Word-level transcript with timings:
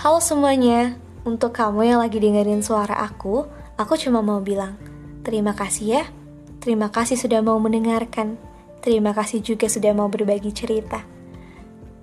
Halo 0.00 0.16
semuanya, 0.16 0.96
untuk 1.28 1.52
kamu 1.52 1.92
yang 1.92 2.00
lagi 2.00 2.16
dengerin 2.16 2.64
suara 2.64 3.04
aku, 3.04 3.44
aku 3.76 4.00
cuma 4.00 4.24
mau 4.24 4.40
bilang 4.40 4.80
terima 5.20 5.52
kasih 5.52 6.00
ya. 6.00 6.08
Terima 6.56 6.88
kasih 6.88 7.20
sudah 7.20 7.44
mau 7.44 7.60
mendengarkan. 7.60 8.40
Terima 8.80 9.12
kasih 9.12 9.44
juga 9.44 9.68
sudah 9.68 9.92
mau 9.92 10.08
berbagi 10.08 10.56
cerita. 10.56 11.04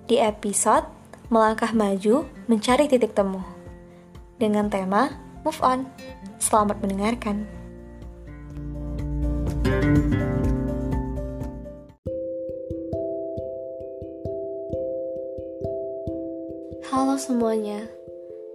Di 0.06 0.22
episode 0.22 0.86
Melangkah 1.34 1.74
Maju 1.74 2.30
Mencari 2.46 2.86
Titik 2.86 3.18
Temu 3.18 3.42
dengan 4.38 4.70
tema 4.70 5.18
Move 5.42 5.62
On. 5.66 5.90
Selamat 6.38 6.78
mendengarkan. 6.78 7.50
Semuanya, 17.18 17.90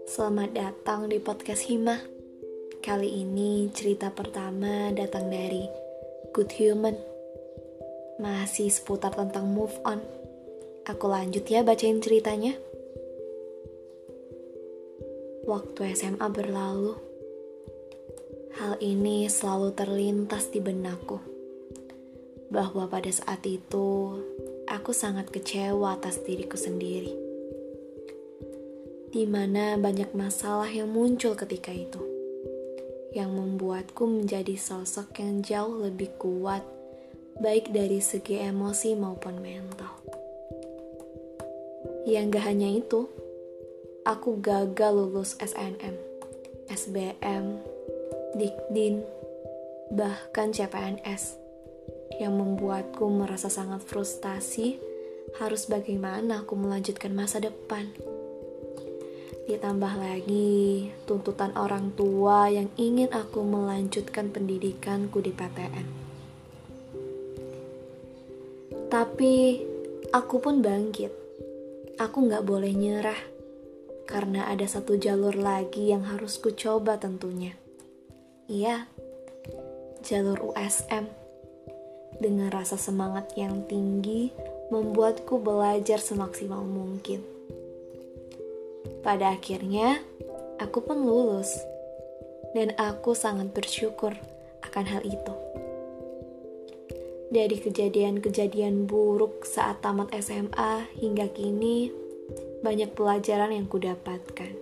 selamat 0.06 0.54
datang 0.54 1.10
di 1.10 1.18
podcast 1.18 1.66
Hima. 1.66 1.98
Kali 2.78 3.26
ini 3.26 3.66
cerita 3.74 4.14
pertama 4.14 4.94
datang 4.94 5.26
dari 5.26 5.66
Good 6.30 6.54
Human. 6.62 6.94
Masih 8.22 8.70
seputar 8.70 9.18
tentang 9.18 9.50
move 9.50 9.74
on. 9.82 9.98
Aku 10.86 11.10
lanjut 11.10 11.42
ya 11.42 11.66
bacain 11.66 11.98
ceritanya. 11.98 12.54
Waktu 15.42 15.98
SMA 15.98 16.30
berlalu, 16.30 16.94
hal 18.62 18.78
ini 18.78 19.26
selalu 19.26 19.74
terlintas 19.74 20.54
di 20.54 20.62
benakku. 20.62 21.18
Bahwa 22.46 22.86
pada 22.86 23.10
saat 23.10 23.42
itu, 23.42 24.22
aku 24.70 24.94
sangat 24.94 25.34
kecewa 25.34 25.98
atas 25.98 26.22
diriku 26.22 26.54
sendiri 26.54 27.31
di 29.12 29.28
mana 29.28 29.76
banyak 29.76 30.16
masalah 30.16 30.72
yang 30.72 30.88
muncul 30.88 31.36
ketika 31.36 31.68
itu, 31.68 32.00
yang 33.12 33.36
membuatku 33.36 34.08
menjadi 34.08 34.56
sosok 34.56 35.20
yang 35.20 35.44
jauh 35.44 35.84
lebih 35.84 36.16
kuat, 36.16 36.64
baik 37.36 37.68
dari 37.76 38.00
segi 38.00 38.40
emosi 38.40 38.96
maupun 38.96 39.36
mental. 39.44 39.92
Yang 42.08 42.24
gak 42.40 42.44
hanya 42.48 42.72
itu, 42.72 43.04
aku 44.08 44.40
gagal 44.40 44.96
lulus 44.96 45.36
SNM, 45.36 45.92
SBM, 46.72 47.60
Dikdin, 48.32 49.04
bahkan 49.92 50.56
CPNS, 50.56 51.36
yang 52.16 52.40
membuatku 52.40 53.04
merasa 53.12 53.52
sangat 53.52 53.84
frustasi 53.84 54.80
harus 55.36 55.68
bagaimana 55.68 56.48
aku 56.48 56.56
melanjutkan 56.56 57.12
masa 57.12 57.44
depan. 57.44 57.92
Ditambah 59.52 60.00
lagi 60.00 60.88
tuntutan 61.04 61.52
orang 61.60 61.92
tua 61.92 62.48
yang 62.48 62.72
ingin 62.80 63.12
aku 63.12 63.44
melanjutkan 63.44 64.32
pendidikanku 64.32 65.20
di 65.20 65.28
PTN. 65.28 65.86
Tapi 68.88 69.60
aku 70.08 70.40
pun 70.40 70.64
bangkit. 70.64 71.12
Aku 72.00 72.24
nggak 72.24 72.48
boleh 72.48 72.72
nyerah 72.72 73.20
karena 74.08 74.48
ada 74.48 74.64
satu 74.64 74.96
jalur 74.96 75.36
lagi 75.36 75.92
yang 75.92 76.08
harus 76.08 76.40
ku 76.40 76.56
coba 76.56 76.96
tentunya. 76.96 77.52
Iya, 78.48 78.88
jalur 80.00 80.56
USM. 80.56 81.12
Dengan 82.16 82.48
rasa 82.48 82.80
semangat 82.80 83.36
yang 83.36 83.68
tinggi 83.68 84.32
membuatku 84.72 85.36
belajar 85.44 86.00
semaksimal 86.00 86.64
mungkin 86.64 87.20
pada 89.02 89.34
akhirnya, 89.34 89.98
aku 90.62 90.78
pun 90.86 91.02
lulus, 91.02 91.50
dan 92.54 92.72
aku 92.78 93.18
sangat 93.18 93.50
bersyukur 93.50 94.14
akan 94.62 94.84
hal 94.86 95.02
itu. 95.02 95.34
Dari 97.32 97.56
kejadian-kejadian 97.58 98.84
buruk 98.86 99.48
saat 99.48 99.80
tamat 99.82 100.12
SMA 100.20 100.86
hingga 101.00 101.32
kini, 101.32 101.88
banyak 102.62 102.92
pelajaran 102.94 103.50
yang 103.50 103.66
kudapatkan. 103.66 104.52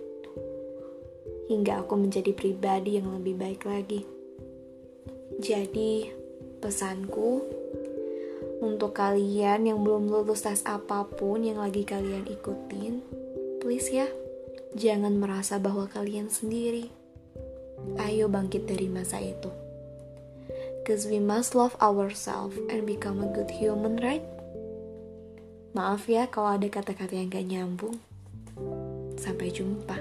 Hingga 1.51 1.83
aku 1.83 1.93
menjadi 1.99 2.31
pribadi 2.31 2.95
yang 2.95 3.11
lebih 3.11 3.35
baik 3.35 3.67
lagi. 3.67 4.07
Jadi, 5.37 6.07
pesanku 6.63 7.43
untuk 8.63 8.95
kalian 8.95 9.67
yang 9.67 9.83
belum 9.83 10.07
lulus 10.07 10.47
tes 10.47 10.63
apa 10.63 11.03
pun 11.03 11.43
yang 11.43 11.59
lagi 11.59 11.83
kalian 11.83 12.23
ikutin, 12.23 13.03
please 13.59 13.91
ya, 13.91 14.07
Jangan 14.71 15.19
merasa 15.19 15.59
bahwa 15.59 15.83
kalian 15.91 16.31
sendiri. 16.31 16.87
Ayo 17.99 18.31
bangkit 18.31 18.71
dari 18.71 18.87
masa 18.87 19.19
itu. 19.19 19.51
Cause 20.87 21.11
we 21.11 21.19
must 21.19 21.51
love 21.51 21.75
ourselves 21.83 22.55
and 22.71 22.87
become 22.87 23.19
a 23.19 23.27
good 23.35 23.51
human, 23.51 23.99
right? 23.99 24.23
Maaf 25.75 26.07
ya 26.07 26.31
kalau 26.31 26.55
ada 26.55 26.71
kata-kata 26.71 27.19
yang 27.19 27.27
gak 27.27 27.47
nyambung. 27.51 27.99
Sampai 29.19 29.51
jumpa. 29.51 29.99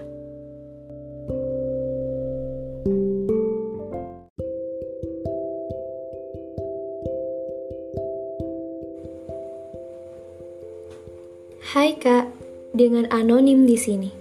Hai 11.70 11.94
kak, 11.98 12.30
dengan 12.70 13.10
anonim 13.10 13.66
di 13.66 13.78
sini. 13.78 14.19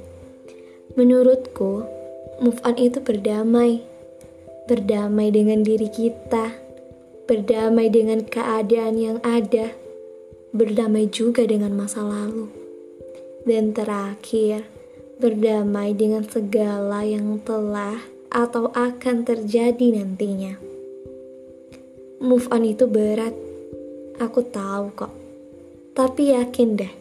Menurutku, 0.99 1.87
move 2.43 2.59
on 2.67 2.75
itu 2.75 2.99
berdamai. 2.99 3.79
Berdamai 4.67 5.31
dengan 5.31 5.63
diri 5.63 5.87
kita, 5.87 6.51
berdamai 7.23 7.87
dengan 7.87 8.19
keadaan 8.19 8.99
yang 8.99 9.17
ada, 9.23 9.71
berdamai 10.51 11.07
juga 11.07 11.47
dengan 11.47 11.71
masa 11.71 12.03
lalu. 12.03 12.51
Dan 13.47 13.71
terakhir, 13.71 14.67
berdamai 15.23 15.95
dengan 15.95 16.27
segala 16.27 17.07
yang 17.07 17.39
telah 17.47 18.03
atau 18.27 18.67
akan 18.75 19.23
terjadi 19.23 20.03
nantinya. 20.03 20.59
Move 22.19 22.51
on 22.51 22.67
itu 22.67 22.91
berat, 22.91 23.31
aku 24.19 24.43
tahu 24.51 24.91
kok. 24.99 25.15
Tapi 25.95 26.35
yakin 26.35 26.69
deh, 26.75 26.93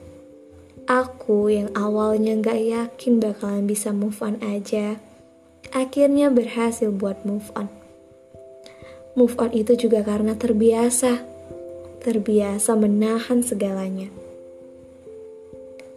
Aku 0.89 1.53
yang 1.53 1.69
awalnya 1.77 2.33
gak 2.41 2.65
yakin 2.65 3.21
bakalan 3.21 3.69
bisa 3.69 3.93
move 3.93 4.17
on 4.25 4.41
aja, 4.41 4.97
akhirnya 5.69 6.33
berhasil 6.33 6.89
buat 6.89 7.29
move 7.29 7.45
on. 7.53 7.69
Move 9.13 9.37
on 9.37 9.53
itu 9.53 9.77
juga 9.77 10.01
karena 10.01 10.33
terbiasa, 10.33 11.21
terbiasa 12.01 12.73
menahan 12.73 13.45
segalanya. 13.45 14.09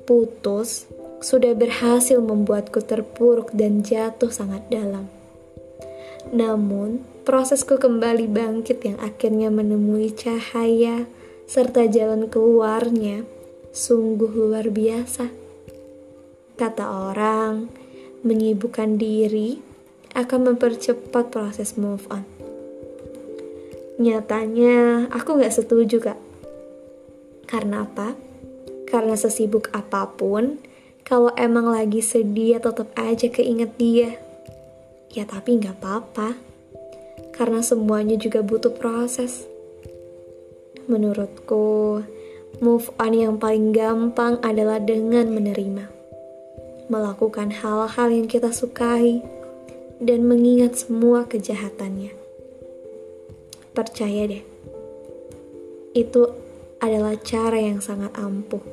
Putus 0.04 0.92
sudah 1.24 1.56
berhasil 1.56 2.20
membuatku 2.20 2.84
terpuruk 2.84 3.56
dan 3.56 3.88
jatuh 3.88 4.28
sangat 4.28 4.68
dalam. 4.68 5.08
Namun, 6.36 7.00
prosesku 7.24 7.80
kembali 7.80 8.28
bangkit 8.28 8.84
yang 8.84 9.00
akhirnya 9.00 9.56
menemui 9.56 10.12
cahaya 10.12 11.08
serta 11.48 11.88
jalan 11.88 12.28
keluarnya 12.28 13.24
sungguh 13.72 14.32
luar 14.36 14.68
biasa. 14.68 15.32
Kata 16.60 16.86
orang, 17.12 17.72
menyibukkan 18.22 19.00
diri 19.00 19.64
akan 20.12 20.54
mempercepat 20.54 21.32
proses 21.32 21.80
move 21.80 22.04
on. 22.12 22.28
Nyatanya, 23.96 25.08
aku 25.08 25.40
gak 25.40 25.56
setuju, 25.56 26.04
Kak. 26.04 26.20
Karena 27.48 27.88
apa? 27.88 28.14
Karena 28.92 29.16
sesibuk 29.16 29.72
apa 29.72 30.04
pun, 30.20 30.60
kalau 31.08 31.32
emang 31.40 31.72
lagi 31.72 32.04
sedih 32.04 32.60
tetap 32.60 32.92
aja 33.00 33.32
keinget 33.32 33.72
dia. 33.80 34.12
Ya 35.16 35.24
tapi 35.24 35.64
gak 35.64 35.80
apa-apa. 35.80 36.36
Karena 37.32 37.64
semuanya 37.64 38.20
juga 38.20 38.44
butuh 38.44 38.76
proses. 38.76 39.48
Menurutku, 40.92 42.04
Move 42.60 42.92
on 43.00 43.16
yang 43.16 43.40
paling 43.40 43.72
gampang 43.72 44.36
adalah 44.44 44.84
dengan 44.84 45.32
menerima, 45.32 45.88
melakukan 46.92 47.56
hal-hal 47.56 48.08
yang 48.12 48.28
kita 48.28 48.52
sukai, 48.52 49.24
dan 50.02 50.28
mengingat 50.28 50.76
semua 50.76 51.24
kejahatannya. 51.30 52.12
Percaya 53.72 54.28
deh, 54.28 54.44
itu 55.96 56.22
adalah 56.84 57.16
cara 57.22 57.62
yang 57.62 57.80
sangat 57.80 58.12
ampuh. 58.20 58.66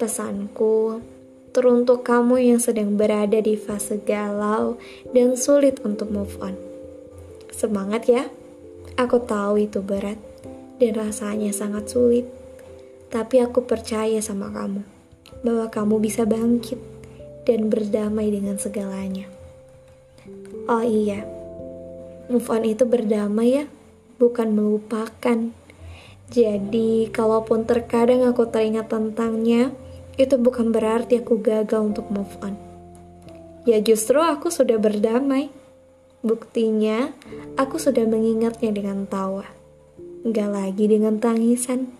Pesanku, 0.00 0.98
teruntuk 1.54 2.02
kamu 2.02 2.54
yang 2.54 2.60
sedang 2.62 2.94
berada 2.94 3.38
di 3.38 3.54
fase 3.54 4.00
galau 4.02 4.80
dan 5.12 5.38
sulit 5.38 5.78
untuk 5.84 6.08
move 6.10 6.34
on. 6.42 6.56
Semangat 7.50 8.06
ya, 8.06 8.30
aku 8.94 9.18
tahu 9.22 9.66
itu 9.66 9.82
berat 9.82 10.27
dan 10.78 10.92
rasanya 10.94 11.50
sangat 11.50 11.90
sulit. 11.90 12.26
Tapi 13.10 13.42
aku 13.42 13.66
percaya 13.66 14.22
sama 14.22 14.50
kamu 14.54 14.82
bahwa 15.42 15.66
kamu 15.70 15.96
bisa 16.02 16.24
bangkit 16.24 16.78
dan 17.46 17.70
berdamai 17.70 18.28
dengan 18.32 18.56
segalanya. 18.58 19.26
Oh 20.68 20.84
iya, 20.84 21.24
move 22.28 22.48
on 22.52 22.68
itu 22.68 22.84
berdamai 22.84 23.62
ya, 23.62 23.64
bukan 24.20 24.52
melupakan. 24.52 25.48
Jadi, 26.28 27.08
kalaupun 27.08 27.64
terkadang 27.64 28.28
aku 28.28 28.44
teringat 28.52 28.92
tentangnya, 28.92 29.72
itu 30.20 30.36
bukan 30.36 30.68
berarti 30.68 31.24
aku 31.24 31.40
gagal 31.40 31.80
untuk 31.80 32.12
move 32.12 32.36
on. 32.44 32.52
Ya 33.64 33.80
justru 33.80 34.20
aku 34.20 34.52
sudah 34.52 34.76
berdamai. 34.76 35.48
Buktinya, 36.20 37.16
aku 37.56 37.80
sudah 37.80 38.04
mengingatnya 38.04 38.76
dengan 38.76 39.08
tawa. 39.08 39.57
Gak 40.26 40.50
lagi 40.50 40.90
dengan 40.90 41.22
tangisan. 41.22 41.94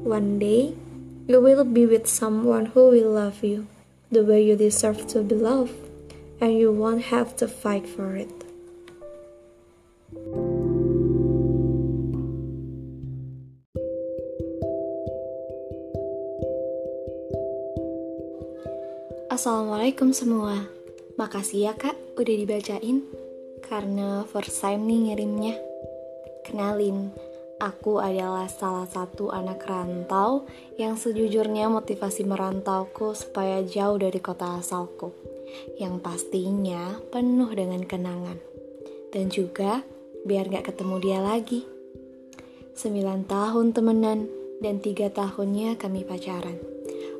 One 0.00 0.40
day, 0.40 0.72
you 1.28 1.44
will 1.44 1.60
be 1.68 1.84
with 1.84 2.08
someone 2.08 2.72
who 2.72 2.88
will 2.88 3.12
love 3.12 3.44
you 3.44 3.68
the 4.08 4.24
way 4.24 4.40
you 4.40 4.56
deserve 4.56 5.04
to 5.12 5.20
be 5.20 5.36
loved, 5.36 5.76
and 6.40 6.56
you 6.56 6.72
won't 6.72 7.12
have 7.12 7.36
to 7.36 7.44
fight 7.44 7.84
for 7.84 8.16
it. 8.16 8.32
Assalamualaikum 19.32 20.12
semua 20.12 20.68
Makasih 21.16 21.68
ya 21.68 21.72
kak 21.72 21.96
udah 22.20 22.36
dibacain 22.36 23.00
Karena 23.64 24.28
first 24.28 24.60
time 24.60 24.84
nih 24.84 25.08
ngirimnya 25.08 25.71
Kenalin, 26.52 27.08
aku 27.64 27.96
adalah 27.96 28.44
salah 28.44 28.84
satu 28.84 29.32
anak 29.32 29.64
rantau 29.64 30.44
Yang 30.76 31.08
sejujurnya 31.08 31.72
motivasi 31.72 32.28
merantauku 32.28 33.16
supaya 33.16 33.64
jauh 33.64 33.96
dari 33.96 34.20
kota 34.20 34.60
asalku 34.60 35.16
Yang 35.80 36.04
pastinya 36.04 37.00
penuh 37.08 37.48
dengan 37.56 37.80
kenangan. 37.88 38.36
Dan 39.08 39.32
juga 39.32 39.80
biar 40.28 40.52
gak 40.52 40.76
ketemu 40.76 40.96
dia 41.00 41.24
lagi. 41.24 41.64
Sembilan 42.76 43.24
tahun 43.24 43.72
temenan 43.72 44.28
dan 44.60 44.80
tiga 44.80 45.08
tahunnya 45.08 45.80
kami 45.80 46.04
pacaran. 46.04 46.56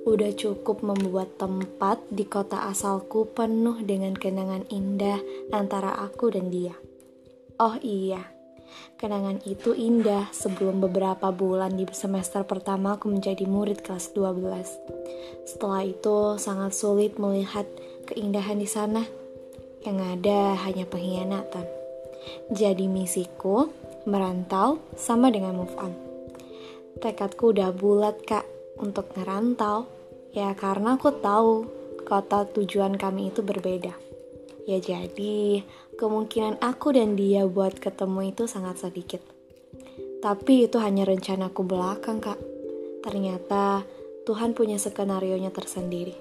Udah 0.09 0.33
cukup 0.33 0.81
membuat 0.81 1.41
tempat 1.41 2.01
di 2.09 2.25
kota 2.29 2.69
asalku 2.69 3.29
penuh 3.33 3.81
dengan 3.85 4.17
kenangan 4.17 4.65
indah 4.73 5.21
antara 5.53 5.93
aku 6.01 6.33
dan 6.33 6.49
dia. 6.49 6.73
Oh 7.61 7.77
iya, 7.85 8.32
kenangan 8.97 9.43
itu 9.49 9.75
indah 9.75 10.31
sebelum 10.31 10.83
beberapa 10.83 11.31
bulan 11.35 11.75
di 11.75 11.85
semester 11.91 12.47
pertama 12.47 12.97
aku 13.01 13.11
menjadi 13.11 13.45
murid 13.47 13.83
kelas 13.83 14.15
12. 14.15 15.49
Setelah 15.49 15.83
itu 15.83 16.37
sangat 16.39 16.73
sulit 16.77 17.19
melihat 17.19 17.67
keindahan 18.07 18.59
di 18.59 18.69
sana. 18.69 19.03
Yang 19.83 19.99
ada 20.19 20.55
hanya 20.63 20.87
pengkhianatan. 20.87 21.67
Jadi 22.55 22.87
misiku 22.87 23.67
merantau 24.07 24.79
sama 24.95 25.31
dengan 25.35 25.59
move 25.59 25.75
on. 25.79 25.93
Tekadku 27.03 27.51
udah 27.51 27.75
bulat 27.75 28.23
kak 28.23 28.47
untuk 28.79 29.11
ngerantau? 29.19 29.91
Ya 30.31 30.55
karena 30.55 30.95
aku 30.95 31.11
tahu 31.19 31.67
kota 32.07 32.47
tujuan 32.55 32.95
kami 32.95 33.35
itu 33.35 33.43
berbeda. 33.43 34.02
Ya 34.67 34.79
jadi 34.79 35.67
kemungkinan 35.99 36.63
aku 36.63 36.95
dan 36.95 37.19
dia 37.19 37.47
buat 37.49 37.79
ketemu 37.79 38.35
itu 38.35 38.47
sangat 38.47 38.79
sedikit. 38.83 39.23
Tapi 40.23 40.71
itu 40.71 40.79
hanya 40.79 41.03
rencanaku 41.03 41.67
belakang 41.67 42.23
kak. 42.23 42.39
Ternyata 43.03 43.83
Tuhan 44.23 44.55
punya 44.55 44.79
skenario-nya 44.79 45.51
tersendiri. 45.51 46.15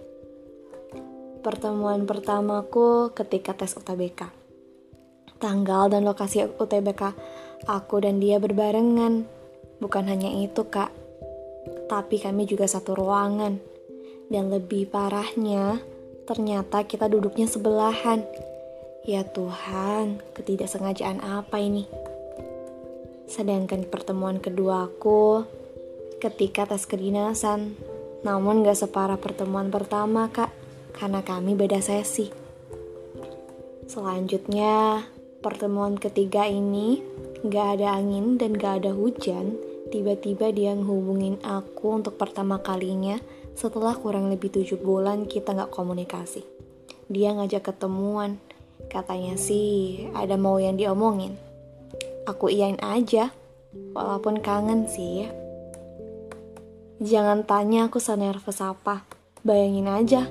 Pertemuan 1.46 2.10
pertamaku 2.10 3.14
ketika 3.14 3.54
tes 3.54 3.78
UTBK. 3.78 4.30
Tanggal 5.38 5.90
dan 5.90 6.06
lokasi 6.06 6.46
UTBK 6.46 7.14
aku 7.70 8.02
dan 8.02 8.18
dia 8.18 8.42
berbarengan. 8.42 9.26
Bukan 9.82 10.06
hanya 10.06 10.30
itu, 10.30 10.70
Kak 10.70 11.02
tapi 11.92 12.24
kami 12.24 12.48
juga 12.48 12.64
satu 12.72 12.96
ruangan. 12.96 13.60
Dan 14.32 14.48
lebih 14.48 14.88
parahnya, 14.88 15.84
ternyata 16.31 16.88
kita 16.88 17.12
duduknya 17.12 17.44
sebelahan. 17.44 18.24
Ya 19.04 19.28
Tuhan, 19.28 20.24
ketidaksengajaan 20.31 21.19
apa 21.19 21.60
ini? 21.60 21.83
Sedangkan 23.28 23.83
pertemuan 23.83 24.39
kedua 24.39 24.88
aku 24.88 25.44
ketika 26.24 26.63
tes 26.63 26.88
kedinasan, 26.88 27.75
namun 28.24 28.63
gak 28.63 28.80
separah 28.80 29.19
pertemuan 29.19 29.68
pertama 29.68 30.31
kak, 30.31 30.56
karena 30.95 31.19
kami 31.19 31.60
beda 31.60 31.83
sesi. 31.83 32.31
Selanjutnya, 33.92 35.04
pertemuan 35.44 36.00
ketiga 36.00 36.48
ini 36.48 37.04
gak 37.44 37.75
ada 37.75 38.00
angin 38.00 38.39
dan 38.39 38.56
gak 38.56 38.88
ada 38.88 38.95
hujan, 38.95 39.60
Tiba-tiba 39.92 40.56
dia 40.56 40.72
ngehubungin 40.72 41.44
aku 41.44 42.00
untuk 42.00 42.16
pertama 42.16 42.63
kalinya 42.63 43.19
setelah 43.56 43.95
kurang 43.98 44.31
lebih 44.31 44.51
tujuh 44.51 44.80
bulan 44.80 45.27
kita 45.27 45.56
nggak 45.56 45.74
komunikasi. 45.74 46.44
Dia 47.12 47.36
ngajak 47.36 47.75
ketemuan, 47.75 48.39
katanya 48.88 49.36
sih 49.36 50.07
ada 50.15 50.39
mau 50.39 50.57
yang 50.57 50.80
diomongin. 50.80 51.36
Aku 52.27 52.48
iyain 52.48 52.80
aja, 52.80 53.33
walaupun 53.95 54.39
kangen 54.39 54.88
sih 54.88 55.25
ya. 55.25 55.30
Jangan 57.01 57.44
tanya 57.50 57.89
aku 57.89 57.98
senervous 57.98 58.62
apa, 58.62 59.03
bayangin 59.42 59.89
aja 59.89 60.30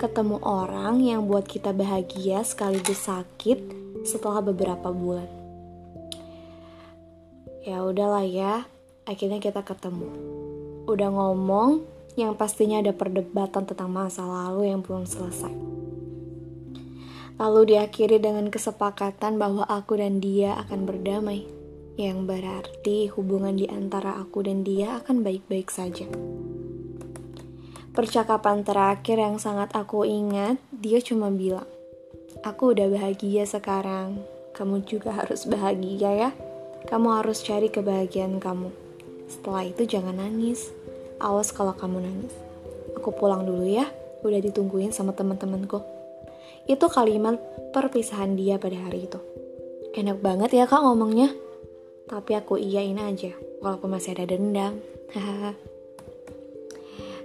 ketemu 0.00 0.40
orang 0.40 1.04
yang 1.04 1.28
buat 1.28 1.44
kita 1.44 1.76
bahagia 1.76 2.40
sekaligus 2.42 3.06
sakit 3.06 3.58
setelah 4.02 4.40
beberapa 4.40 4.88
bulan. 4.88 5.28
Ya 7.62 7.84
udahlah 7.86 8.26
ya, 8.26 8.66
akhirnya 9.06 9.38
kita 9.38 9.62
ketemu. 9.62 10.10
Udah 10.90 11.10
ngomong, 11.14 11.86
yang 12.18 12.36
pastinya 12.36 12.84
ada 12.84 12.92
perdebatan 12.92 13.64
tentang 13.64 13.88
masa 13.88 14.24
lalu 14.24 14.68
yang 14.68 14.84
belum 14.84 15.08
selesai. 15.08 15.52
Lalu 17.40 17.74
diakhiri 17.74 18.20
dengan 18.20 18.52
kesepakatan 18.52 19.40
bahwa 19.40 19.64
aku 19.64 19.96
dan 19.96 20.20
dia 20.20 20.52
akan 20.62 20.84
berdamai, 20.84 21.48
yang 21.96 22.28
berarti 22.28 23.08
hubungan 23.12 23.56
di 23.56 23.66
antara 23.68 24.20
aku 24.20 24.44
dan 24.44 24.64
dia 24.64 25.00
akan 25.00 25.24
baik-baik 25.24 25.72
saja. 25.72 26.08
Percakapan 27.92 28.64
terakhir 28.64 29.20
yang 29.20 29.36
sangat 29.36 29.72
aku 29.76 30.08
ingat, 30.08 30.56
dia 30.72 31.00
cuma 31.04 31.28
bilang, 31.28 31.68
"Aku 32.40 32.72
udah 32.72 32.88
bahagia 32.88 33.44
sekarang, 33.44 34.24
kamu 34.56 34.84
juga 34.88 35.12
harus 35.12 35.44
bahagia 35.44 36.10
ya. 36.12 36.30
Kamu 36.88 37.20
harus 37.20 37.44
cari 37.44 37.68
kebahagiaan 37.68 38.40
kamu." 38.40 38.72
Setelah 39.28 39.68
itu 39.68 39.84
jangan 39.84 40.20
nangis. 40.20 40.72
Awas 41.22 41.54
kalau 41.54 41.72
kamu 41.78 42.02
nangis. 42.02 42.34
Aku 42.98 43.14
pulang 43.14 43.46
dulu 43.46 43.62
ya. 43.62 43.86
Udah 44.26 44.42
ditungguin 44.42 44.90
sama 44.90 45.14
teman-temanku. 45.14 45.78
Itu 46.66 46.90
kalimat 46.90 47.38
perpisahan 47.70 48.34
dia 48.34 48.58
pada 48.58 48.76
hari 48.78 49.06
itu. 49.06 49.18
Enak 49.94 50.18
banget 50.18 50.50
ya 50.58 50.66
kak 50.66 50.82
ngomongnya. 50.82 51.30
Tapi 52.10 52.34
aku 52.36 52.58
iyain 52.58 52.98
aja, 52.98 53.32
walaupun 53.64 53.96
masih 53.96 54.12
ada 54.12 54.28
dendam. 54.28 54.76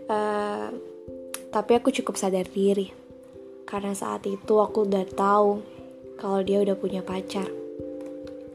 uh, 0.07 0.67
tapi 1.51 1.71
aku 1.75 1.91
cukup 1.91 2.15
sadar 2.15 2.47
diri. 2.47 2.93
Karena 3.67 3.91
saat 3.91 4.23
itu 4.23 4.63
aku 4.63 4.87
udah 4.87 5.03
tahu 5.11 5.59
kalau 6.15 6.39
dia 6.41 6.63
udah 6.63 6.79
punya 6.79 7.03
pacar. 7.03 7.51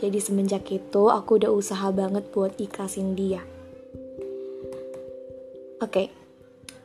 Jadi 0.03 0.19
semenjak 0.19 0.67
itu 0.73 1.13
aku 1.13 1.39
udah 1.39 1.53
usaha 1.55 1.93
banget 1.95 2.27
buat 2.35 2.59
ikhlasin 2.59 3.15
dia. 3.15 3.45
Oke, 5.83 5.99
okay. 5.99 6.09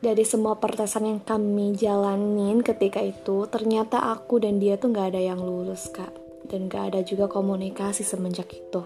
dari 0.02 0.26
semua 0.26 0.58
pertesan 0.58 1.06
yang 1.06 1.22
kami 1.22 1.70
jalanin 1.78 2.66
ketika 2.66 2.98
itu, 2.98 3.46
ternyata 3.46 4.10
aku 4.10 4.42
dan 4.42 4.58
dia 4.58 4.74
tuh 4.74 4.90
gak 4.90 5.14
ada 5.14 5.22
yang 5.22 5.38
lulus 5.38 5.86
kak. 5.94 6.10
Dan 6.50 6.66
gak 6.66 6.90
ada 6.90 7.06
juga 7.06 7.30
komunikasi 7.30 8.02
semenjak 8.02 8.50
itu. 8.50 8.82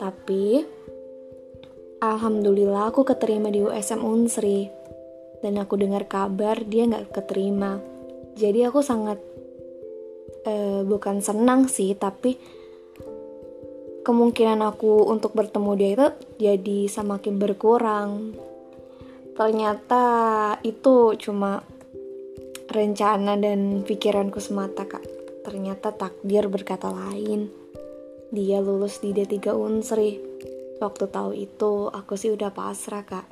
Tapi, 0.00 0.64
Alhamdulillah 2.00 2.88
aku 2.88 3.04
keterima 3.04 3.52
di 3.52 3.60
USM 3.60 4.00
Unsri. 4.00 4.72
Dan 5.44 5.60
aku 5.60 5.76
dengar 5.76 6.08
kabar 6.08 6.64
dia 6.64 6.88
gak 6.88 7.12
keterima. 7.20 7.84
Jadi 8.32 8.64
aku 8.64 8.80
sangat, 8.80 9.20
uh, 10.48 10.80
bukan 10.88 11.20
senang 11.20 11.68
sih, 11.68 11.92
tapi 11.92 12.40
kemungkinan 14.08 14.64
aku 14.64 15.04
untuk 15.04 15.36
bertemu 15.36 15.70
dia 15.76 15.90
itu 15.92 16.08
jadi 16.48 16.78
semakin 16.88 17.36
berkurang. 17.36 18.32
Ternyata 19.34 20.04
itu 20.62 21.18
cuma 21.18 21.62
rencana 22.70 23.34
dan 23.34 23.82
pikiranku 23.82 24.38
semata, 24.38 24.86
Kak. 24.86 25.02
Ternyata 25.42 25.92
takdir 25.94 26.46
berkata 26.46 26.90
lain. 26.90 27.50
Dia 28.30 28.62
lulus 28.62 29.02
di 29.02 29.14
D3 29.14 29.52
Unsri. 29.54 30.18
Waktu 30.78 31.04
tahu 31.10 31.30
itu, 31.34 31.90
aku 31.90 32.14
sih 32.18 32.34
udah 32.34 32.50
pasrah, 32.54 33.02
Kak. 33.02 33.26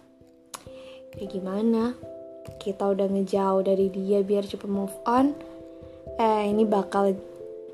Ya 1.19 1.27
gimana? 1.27 2.13
kita 2.59 2.91
udah 2.91 3.07
ngejauh 3.11 3.63
dari 3.63 3.91
dia 3.91 4.23
biar 4.23 4.47
cepet 4.47 4.71
move 4.71 4.95
on 5.07 5.35
eh 6.19 6.51
ini 6.51 6.67
bakal 6.67 7.15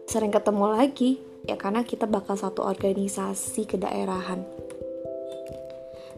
sering 0.09 0.33
ketemu 0.33 0.67
lagi 0.69 1.11
ya 1.49 1.57
karena 1.57 1.85
kita 1.85 2.05
bakal 2.05 2.37
satu 2.37 2.65
organisasi 2.65 3.65
kedaerahan 3.65 4.45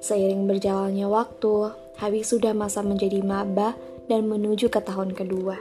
seiring 0.02 0.48
berjalannya 0.48 1.06
waktu 1.06 1.74
habis 2.00 2.32
sudah 2.32 2.56
masa 2.56 2.80
menjadi 2.80 3.20
maba 3.20 3.76
dan 4.08 4.26
menuju 4.26 4.72
ke 4.72 4.80
tahun 4.80 5.12
kedua 5.12 5.60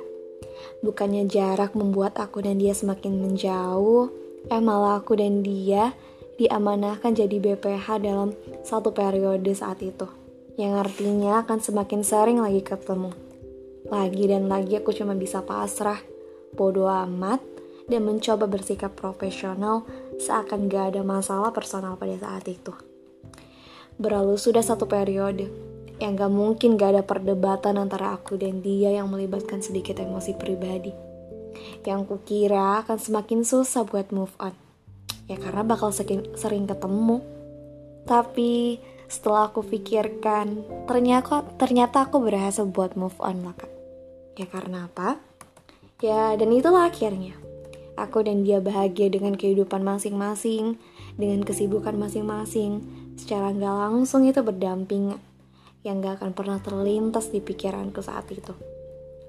bukannya 0.82 1.28
jarak 1.28 1.76
membuat 1.76 2.16
aku 2.18 2.42
dan 2.42 2.58
dia 2.58 2.72
semakin 2.72 3.20
menjauh 3.20 4.10
eh 4.48 4.64
malah 4.64 5.04
aku 5.04 5.20
dan 5.20 5.44
dia 5.44 5.92
diamanahkan 6.40 7.12
jadi 7.12 7.36
BPH 7.38 8.00
dalam 8.00 8.32
satu 8.64 8.96
periode 8.96 9.52
saat 9.52 9.84
itu 9.84 10.08
yang 10.60 10.76
artinya 10.76 11.40
akan 11.40 11.64
semakin 11.64 12.04
sering 12.04 12.44
lagi 12.44 12.60
ketemu. 12.60 13.16
Lagi 13.88 14.28
dan 14.28 14.52
lagi 14.52 14.76
aku 14.76 14.92
cuma 14.92 15.16
bisa 15.16 15.40
pasrah, 15.40 16.04
bodoh 16.52 16.92
amat, 16.92 17.40
dan 17.88 18.04
mencoba 18.04 18.44
bersikap 18.44 18.92
profesional 18.92 19.88
seakan 20.20 20.68
gak 20.68 20.94
ada 20.94 21.02
masalah 21.02 21.56
personal 21.56 21.96
pada 21.96 22.20
saat 22.20 22.44
itu. 22.52 22.76
Berlalu 23.96 24.36
sudah 24.36 24.60
satu 24.60 24.84
periode, 24.84 25.48
yang 26.00 26.16
gak 26.16 26.32
mungkin 26.32 26.80
gak 26.80 26.96
ada 26.96 27.04
perdebatan 27.04 27.76
antara 27.76 28.16
aku 28.16 28.40
dan 28.40 28.64
dia 28.64 28.96
yang 28.96 29.12
melibatkan 29.12 29.60
sedikit 29.60 30.00
emosi 30.00 30.36
pribadi. 30.40 30.96
Yang 31.84 32.16
kukira 32.16 32.84
akan 32.84 32.96
semakin 32.96 33.44
susah 33.44 33.84
buat 33.84 34.16
move 34.16 34.32
on. 34.40 34.56
Ya 35.28 35.36
karena 35.36 35.62
bakal 35.68 35.92
sering 35.92 36.66
ketemu. 36.66 37.20
Tapi 38.08 38.80
setelah 39.12 39.52
aku 39.52 39.62
pikirkan, 39.62 40.66
ternyata 40.90 41.46
ternyata 41.60 42.08
aku 42.08 42.24
berhasil 42.24 42.66
buat 42.66 42.96
move 42.96 43.20
on 43.20 43.46
lah. 43.46 43.58
Ya 44.40 44.48
karena 44.48 44.88
apa? 44.88 45.20
Ya 46.00 46.34
dan 46.40 46.50
itulah 46.56 46.88
akhirnya. 46.88 47.36
Aku 48.00 48.24
dan 48.24 48.48
dia 48.48 48.64
bahagia 48.64 49.12
dengan 49.12 49.36
kehidupan 49.36 49.84
masing-masing, 49.84 50.80
dengan 51.20 51.44
kesibukan 51.44 52.00
masing-masing. 52.00 52.80
Secara 53.20 53.52
nggak 53.52 53.76
langsung 53.76 54.24
itu 54.24 54.40
berdampingan, 54.40 55.20
yang 55.84 56.04
gak 56.04 56.20
akan 56.20 56.32
pernah 56.36 56.60
terlintas 56.60 57.32
di 57.32 57.40
pikiranku 57.40 58.04
saat 58.04 58.28
itu. 58.32 58.52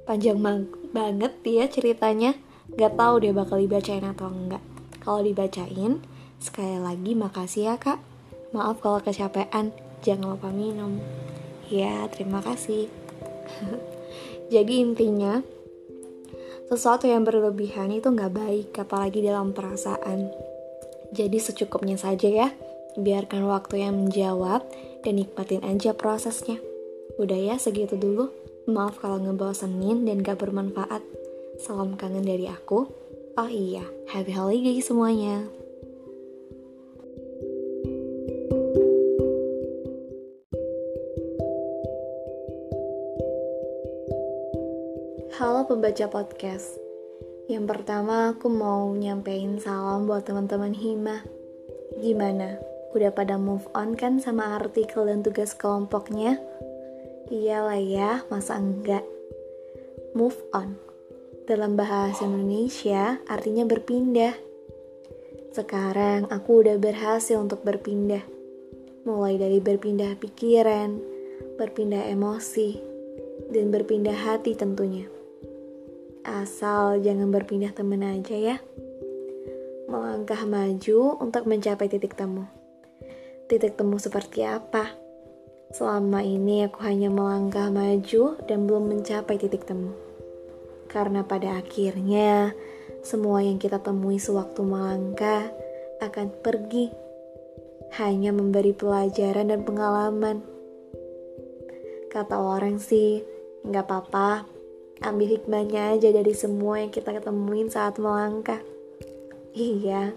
Panjang 0.02 0.42
banget 0.90 1.32
ya 1.46 1.70
ceritanya, 1.70 2.34
gak 2.74 2.98
tahu 2.98 3.22
dia 3.22 3.32
bakal 3.34 3.62
dibacain 3.62 4.02
atau 4.02 4.26
enggak. 4.26 4.62
Kalau 5.00 5.22
dibacain, 5.22 6.02
sekali 6.42 6.76
lagi 6.82 7.12
makasih 7.14 7.72
ya 7.72 7.74
kak. 7.78 8.02
Maaf 8.50 8.82
kalau 8.82 8.98
kecapean, 8.98 9.70
jangan 10.02 10.34
lupa 10.34 10.50
minum. 10.50 10.98
Ya, 11.70 12.10
terima 12.10 12.42
kasih. 12.42 12.90
Jadi 14.54 14.82
intinya, 14.82 15.38
sesuatu 16.66 17.06
yang 17.06 17.22
berlebihan 17.22 17.94
itu 17.94 18.10
nggak 18.10 18.34
baik, 18.34 18.68
apalagi 18.74 19.22
dalam 19.22 19.54
perasaan. 19.54 20.34
Jadi 21.14 21.38
secukupnya 21.38 21.94
saja 21.94 22.26
ya, 22.26 22.48
biarkan 22.98 23.46
waktu 23.46 23.86
yang 23.86 23.94
menjawab 24.06 24.66
dan 25.00 25.20
nikmatin 25.20 25.64
aja 25.64 25.96
prosesnya. 25.96 26.60
Udah 27.16 27.36
ya, 27.36 27.54
segitu 27.56 27.96
dulu. 27.96 28.32
Maaf 28.68 29.00
kalau 29.00 29.20
ngebosenin 29.20 30.04
dan 30.04 30.20
gak 30.20 30.40
bermanfaat. 30.40 31.02
Salam 31.60 31.96
kangen 31.96 32.24
dari 32.24 32.48
aku. 32.48 32.88
Oh 33.36 33.50
iya, 33.50 33.84
happy 34.12 34.32
holiday 34.32 34.78
semuanya. 34.84 35.48
Halo 45.40 45.64
pembaca 45.64 46.04
podcast. 46.12 46.76
Yang 47.48 47.64
pertama 47.66 48.36
aku 48.36 48.52
mau 48.52 48.92
nyampein 48.92 49.56
salam 49.56 50.04
buat 50.04 50.28
teman-teman 50.28 50.76
Hima. 50.76 51.24
Gimana? 51.96 52.69
Udah 52.90 53.14
pada 53.14 53.38
move 53.38 53.70
on 53.70 53.94
kan 53.94 54.18
sama 54.18 54.58
artikel 54.58 55.06
dan 55.06 55.22
tugas 55.22 55.54
kelompoknya? 55.54 56.42
Iyalah 57.30 57.78
ya, 57.78 58.10
masa 58.26 58.58
enggak? 58.58 59.06
Move 60.18 60.34
on. 60.50 60.74
Dalam 61.46 61.78
bahasa 61.78 62.26
Indonesia 62.26 63.22
artinya 63.30 63.62
berpindah. 63.62 64.34
Sekarang 65.54 66.26
aku 66.34 66.66
udah 66.66 66.78
berhasil 66.82 67.38
untuk 67.38 67.62
berpindah. 67.62 68.26
Mulai 69.06 69.38
dari 69.38 69.62
berpindah 69.62 70.18
pikiran, 70.18 70.98
berpindah 71.58 72.10
emosi, 72.10 72.74
dan 73.54 73.70
berpindah 73.70 74.14
hati 74.14 74.58
tentunya. 74.58 75.06
Asal 76.26 76.98
jangan 77.02 77.30
berpindah 77.30 77.70
teman 77.70 78.02
aja 78.02 78.34
ya. 78.34 78.56
Melangkah 79.86 80.42
maju 80.46 81.18
untuk 81.18 81.46
mencapai 81.46 81.86
titik 81.86 82.18
temu. 82.18 82.59
Titik 83.50 83.74
temu 83.74 83.98
seperti 83.98 84.46
apa? 84.46 84.94
Selama 85.74 86.22
ini 86.22 86.70
aku 86.70 86.86
hanya 86.86 87.10
melangkah 87.10 87.66
maju 87.66 88.38
dan 88.46 88.70
belum 88.70 88.94
mencapai 88.94 89.42
titik 89.42 89.66
temu. 89.66 89.90
Karena 90.86 91.26
pada 91.26 91.58
akhirnya 91.58 92.54
semua 93.02 93.42
yang 93.42 93.58
kita 93.58 93.82
temui 93.82 94.22
sewaktu 94.22 94.62
melangkah 94.62 95.50
akan 95.98 96.30
pergi 96.46 96.94
hanya 97.98 98.30
memberi 98.30 98.70
pelajaran 98.70 99.50
dan 99.50 99.66
pengalaman. 99.66 100.46
Kata 102.06 102.38
orang 102.38 102.78
sih, 102.78 103.26
nggak 103.66 103.82
apa-apa, 103.82 104.46
ambil 105.02 105.26
hikmahnya 105.26 105.98
aja 105.98 106.14
dari 106.14 106.38
semua 106.38 106.86
yang 106.86 106.94
kita 106.94 107.18
ketemuin 107.18 107.66
saat 107.66 107.98
melangkah. 107.98 108.62
Iya, 109.58 110.14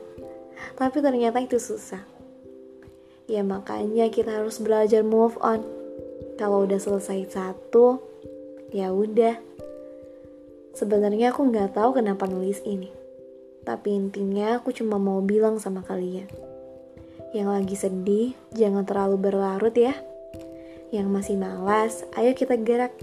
tapi 0.78 1.02
ternyata 1.02 1.42
itu 1.42 1.58
susah. 1.58 2.13
Ya 3.28 3.40
makanya 3.40 4.12
kita 4.12 4.44
harus 4.44 4.60
belajar 4.60 5.00
move 5.02 5.40
on. 5.40 5.64
Kalau 6.36 6.68
udah 6.68 6.76
selesai 6.82 7.32
satu, 7.32 8.04
ya 8.74 8.92
udah. 8.92 9.40
Sebenarnya 10.74 11.32
aku 11.32 11.48
nggak 11.48 11.78
tahu 11.78 12.02
kenapa 12.02 12.28
nulis 12.28 12.60
ini. 12.66 12.90
Tapi 13.64 13.96
intinya 13.96 14.60
aku 14.60 14.76
cuma 14.76 15.00
mau 15.00 15.24
bilang 15.24 15.56
sama 15.56 15.86
kalian. 15.88 16.28
Yang 17.32 17.50
lagi 17.50 17.76
sedih, 17.80 18.30
jangan 18.52 18.84
terlalu 18.84 19.18
berlarut 19.18 19.74
ya. 19.74 19.96
Yang 20.92 21.08
masih 21.10 21.36
malas, 21.40 22.04
ayo 22.20 22.36
kita 22.36 22.60
gerak 22.60 22.94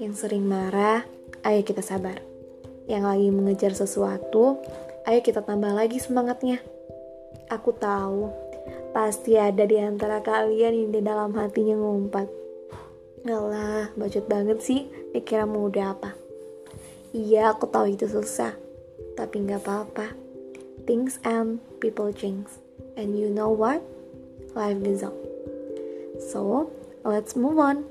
yang 0.00 0.16
sering 0.16 0.48
marah, 0.48 1.04
ayo 1.44 1.60
kita 1.60 1.84
sabar. 1.84 2.24
Yang 2.88 3.02
lagi 3.04 3.28
mengejar 3.28 3.72
sesuatu, 3.76 4.62
ayo 5.04 5.20
kita 5.20 5.44
tambah 5.44 5.76
lagi 5.76 6.00
semangatnya. 6.00 6.64
Aku 7.52 7.76
tahu, 7.76 8.32
pasti 8.90 9.38
ada 9.38 9.66
di 9.66 9.78
antara 9.78 10.22
kalian 10.22 10.74
yang 10.74 10.90
di 10.90 11.00
dalam 11.02 11.30
hatinya 11.34 11.78
ngumpat. 11.78 12.26
Ngalah, 13.26 13.92
bacot 13.94 14.24
banget 14.26 14.58
sih, 14.64 14.80
dikira 15.12 15.44
muda 15.44 15.92
apa. 15.92 16.16
Iya, 17.12 17.52
aku 17.52 17.66
tahu 17.68 17.92
itu 17.92 18.06
susah, 18.06 18.54
tapi 19.18 19.42
nggak 19.42 19.62
apa-apa. 19.66 20.14
Things 20.88 21.20
end, 21.26 21.60
people 21.82 22.10
change. 22.14 22.48
And 22.96 23.14
you 23.14 23.30
know 23.30 23.52
what? 23.52 23.82
Life 24.56 24.78
goes 24.82 25.04
on. 25.06 25.14
So, 26.18 26.70
let's 27.06 27.36
move 27.36 27.60
on. 27.60 27.86